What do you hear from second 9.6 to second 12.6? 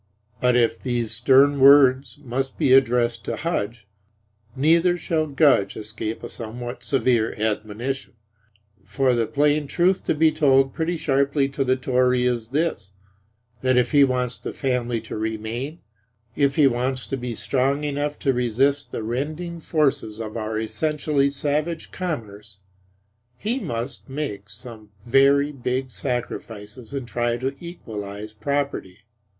truth to be told pretty sharply to the Tory is